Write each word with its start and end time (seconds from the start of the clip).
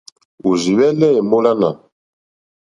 Òrzì 0.47 0.73
hwɛ́lɛ́ 0.77 1.09
èmólánà. 1.19 1.69